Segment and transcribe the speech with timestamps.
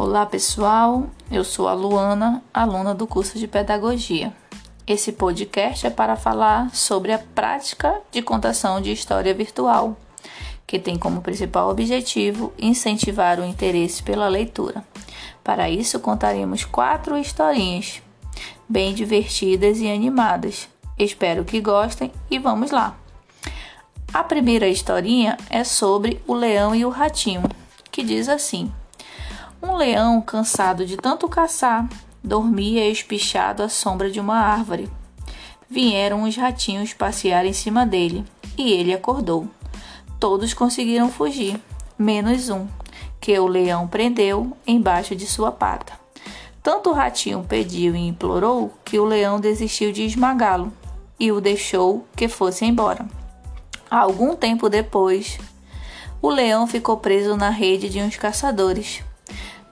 [0.00, 4.32] Olá pessoal, eu sou a Luana, aluna do curso de Pedagogia.
[4.86, 9.96] Esse podcast é para falar sobre a prática de contação de história virtual,
[10.64, 14.84] que tem como principal objetivo incentivar o interesse pela leitura.
[15.42, 18.00] Para isso, contaremos quatro historinhas,
[18.68, 20.68] bem divertidas e animadas.
[20.96, 22.96] Espero que gostem e vamos lá!
[24.14, 27.42] A primeira historinha é sobre o leão e o ratinho,
[27.90, 28.72] que diz assim.
[29.60, 31.88] Um leão, cansado de tanto caçar,
[32.22, 34.88] dormia espichado à sombra de uma árvore.
[35.68, 38.24] Vieram os ratinhos passear em cima dele
[38.56, 39.48] e ele acordou.
[40.20, 41.60] Todos conseguiram fugir,
[41.98, 42.68] menos um,
[43.20, 45.92] que o leão prendeu embaixo de sua pata.
[46.62, 50.72] Tanto o ratinho pediu e implorou que o leão desistiu de esmagá-lo
[51.18, 53.04] e o deixou que fosse embora.
[53.90, 55.36] Algum tempo depois,
[56.22, 59.02] o leão ficou preso na rede de uns caçadores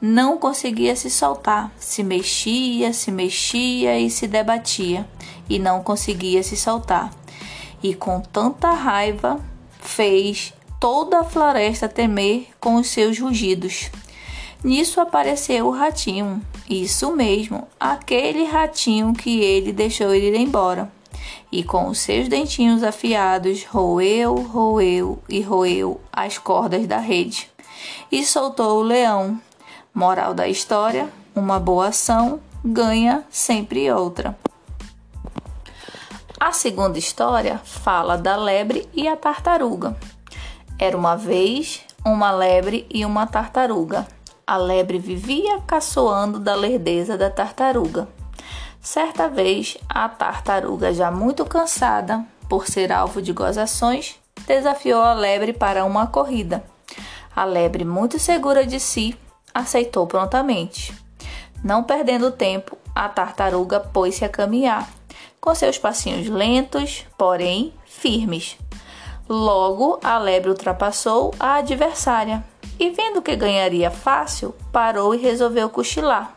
[0.07, 5.07] não conseguia se soltar, se mexia, se mexia e se debatia,
[5.51, 7.11] e não conseguia se soltar.
[7.83, 9.41] E com tanta raiva
[9.81, 13.91] fez toda a floresta temer com os seus rugidos.
[14.63, 20.91] Nisso apareceu o ratinho, isso mesmo, aquele ratinho que ele deixou ir embora.
[21.51, 27.51] E com os seus dentinhos afiados, roeu, roeu e roeu as cordas da rede.
[28.11, 29.41] E soltou o leão,
[29.97, 34.37] Moral da história: uma boa ação ganha sempre outra.
[36.39, 39.97] A segunda história fala da lebre e a tartaruga.
[40.79, 44.07] Era uma vez uma lebre e uma tartaruga.
[44.47, 48.07] A lebre vivia caçoando da lerdeza da tartaruga.
[48.83, 55.55] Certa vez, a tartaruga, já muito cansada por ser alvo de gozações, desafiou a lebre
[55.55, 56.63] para uma corrida.
[57.35, 59.17] A lebre, muito segura de si,
[59.57, 60.95] aceitou prontamente.
[61.65, 64.87] Não perdendo tempo, a tartaruga pôs-se a caminhar,
[65.41, 68.59] com seus passinhos lentos, porém firmes.
[69.27, 72.45] Logo, a lebre ultrapassou a adversária
[72.79, 76.37] e, vendo que ganharia fácil, parou e resolveu cochilar.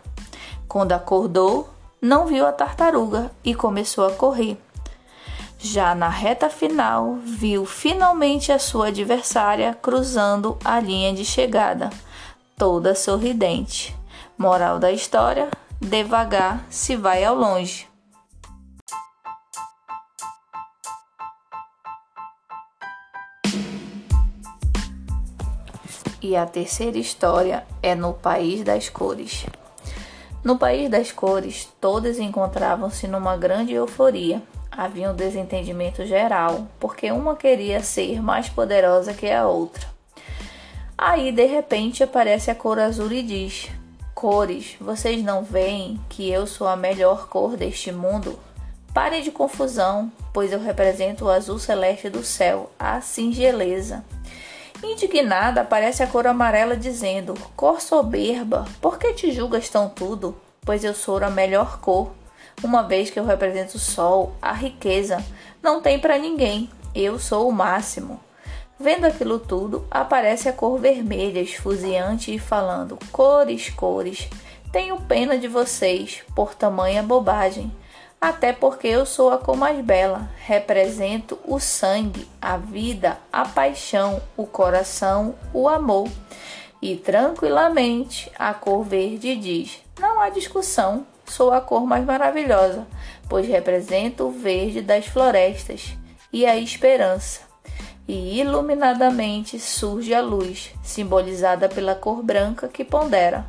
[0.68, 1.70] Quando acordou,
[2.02, 4.58] não viu a tartaruga e começou a correr.
[5.58, 11.90] Já na reta final, viu finalmente a sua adversária cruzando a linha de chegada
[12.60, 13.96] toda sorridente.
[14.38, 15.50] Moral da história:
[15.80, 17.88] devagar se vai ao longe.
[26.22, 29.46] E a terceira história é no País das Cores.
[30.44, 34.44] No País das Cores, todas encontravam-se numa grande euforia.
[34.70, 39.99] Havia um desentendimento geral, porque uma queria ser mais poderosa que a outra.
[41.02, 43.70] Aí de repente aparece a cor azul e diz:
[44.14, 48.38] Cores, vocês não veem que eu sou a melhor cor deste mundo?
[48.94, 54.04] Pare de confusão, pois eu represento o azul celeste do céu, a singeleza.
[54.84, 60.36] Indignada aparece a cor amarela dizendo: Cor soberba, por que te julgas tão tudo?
[60.66, 62.12] Pois eu sou a melhor cor,
[62.62, 65.24] uma vez que eu represento o sol, a riqueza.
[65.64, 68.20] Não tem para ninguém, eu sou o máximo.
[68.82, 74.30] Vendo aquilo tudo, aparece a cor vermelha, esfuziante e falando: Cores, cores,
[74.72, 77.70] tenho pena de vocês por tamanha bobagem.
[78.22, 84.22] Até porque eu sou a cor mais bela, represento o sangue, a vida, a paixão,
[84.38, 86.08] o coração, o amor.
[86.82, 92.88] E tranquilamente a cor verde diz: Não há discussão, sou a cor mais maravilhosa,
[93.28, 95.98] pois represento o verde das florestas
[96.32, 97.49] e a esperança
[98.10, 103.46] e iluminadamente surge a luz, simbolizada pela cor branca que pondera.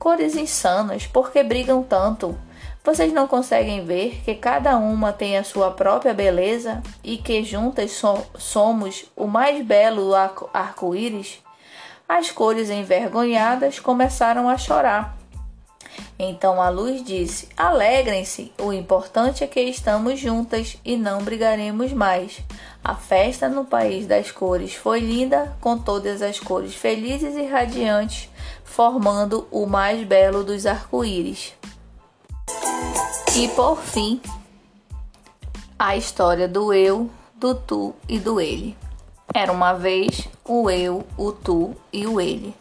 [0.00, 2.36] Cores insanas, por que brigam tanto?
[2.82, 7.92] Vocês não conseguem ver que cada uma tem a sua própria beleza e que juntas
[7.92, 10.10] so somos o mais belo
[10.52, 11.38] arco-íris?
[12.08, 15.16] As cores envergonhadas começaram a chorar.
[16.18, 22.42] Então a luz disse: Alegrem-se, o importante é que estamos juntas e não brigaremos mais.
[22.90, 28.28] A festa no país das cores foi linda, com todas as cores felizes e radiantes,
[28.64, 31.54] formando o mais belo dos arco-íris.
[33.36, 34.20] E por fim,
[35.78, 38.76] a história do eu, do tu e do ele.
[39.32, 42.52] Era uma vez o eu, o tu e o ele,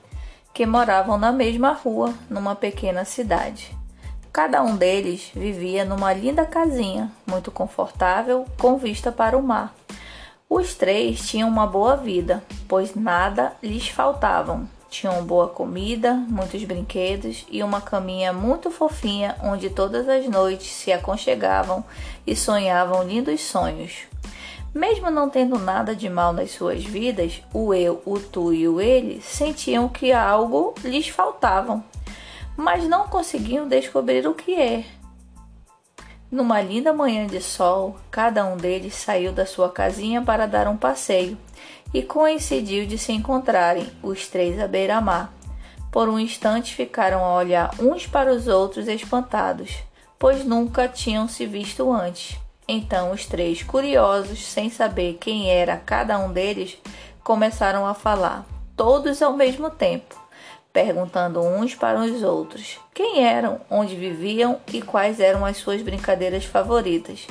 [0.54, 3.76] que moravam na mesma rua, numa pequena cidade.
[4.32, 9.79] Cada um deles vivia numa linda casinha, muito confortável, com vista para o mar.
[10.50, 14.68] Os três tinham uma boa vida, pois nada lhes faltavam.
[14.90, 20.92] Tinham boa comida, muitos brinquedos e uma caminha muito fofinha onde todas as noites se
[20.92, 21.84] aconchegavam
[22.26, 24.08] e sonhavam lindos sonhos.
[24.74, 28.82] Mesmo não tendo nada de mal nas suas vidas, o eu, o tu e o
[28.82, 31.84] ele sentiam que algo lhes faltavam,
[32.58, 34.84] mas não conseguiam descobrir o que é.
[36.32, 40.78] Numa linda manhã de sol, cada um deles saiu da sua casinha para dar um
[40.78, 41.36] passeio
[41.92, 45.34] e coincidiu de se encontrarem, os três à beira-mar.
[45.92, 49.78] Por um instante ficaram a olhar uns para os outros espantados,
[50.20, 52.38] pois nunca tinham se visto antes.
[52.68, 56.78] Então os três, curiosos, sem saber quem era cada um deles,
[57.24, 58.46] começaram a falar,
[58.78, 60.19] todos ao mesmo tempo,
[60.72, 66.46] perguntando uns para os outros quem eram, onde viviam e quais eram as suas brincadeiras
[66.46, 67.26] favoritas.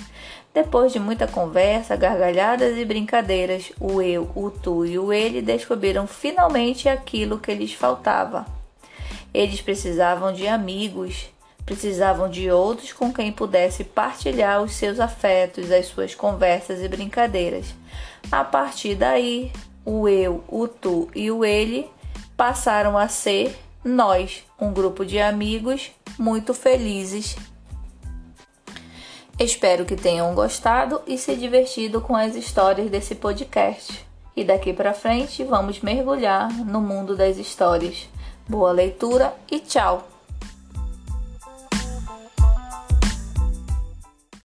[0.53, 6.07] Depois de muita conversa, gargalhadas e brincadeiras, o eu, o tu e o ele descobriram
[6.07, 8.47] finalmente aquilo que lhes faltava.
[9.33, 11.29] Eles precisavam de amigos,
[11.67, 17.75] precisavam de outros com quem pudesse partilhar os seus afetos, as suas conversas e brincadeiras.
[18.33, 19.53] A partir daí,
[19.85, 21.91] o eu, o tu e o ele
[22.39, 23.55] passaram a ser
[23.85, 27.37] nós, um grupo de amigos muito felizes
[29.39, 34.05] Espero que tenham gostado e se divertido com as histórias desse podcast.
[34.35, 38.09] E daqui para frente vamos mergulhar no mundo das histórias.
[38.49, 40.18] Boa leitura e tchau!